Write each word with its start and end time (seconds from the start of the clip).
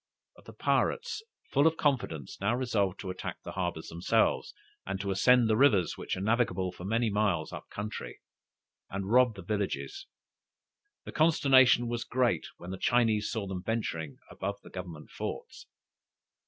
But 0.35 0.45
the 0.45 0.53
pirates, 0.53 1.21
full 1.51 1.67
of 1.67 1.77
confidence, 1.77 2.41
now 2.41 2.55
resolved 2.55 2.99
to 3.01 3.11
attack 3.11 3.37
the 3.43 3.51
harbors 3.51 3.89
themselves, 3.89 4.51
and 4.83 4.99
to 4.99 5.11
ascend 5.11 5.47
the 5.47 5.55
rivers, 5.55 5.95
which 5.95 6.17
are 6.17 6.21
navigable 6.21 6.71
for 6.71 6.85
many 6.85 7.11
miles 7.11 7.53
up 7.53 7.65
the 7.69 7.75
country, 7.75 8.19
and 8.89 9.11
rob 9.11 9.35
the 9.35 9.43
villages. 9.43 10.07
The 11.05 11.11
consternation 11.11 11.87
was 11.87 12.03
great 12.03 12.47
when 12.57 12.71
the 12.71 12.79
Chinese 12.79 13.29
saw 13.29 13.45
them 13.45 13.61
venturing 13.61 14.17
above 14.31 14.55
the 14.63 14.71
government 14.71 15.11
forts. 15.11 15.67